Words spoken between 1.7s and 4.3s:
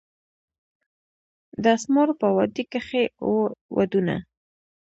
اسمارو په وادي کښي وو ودونه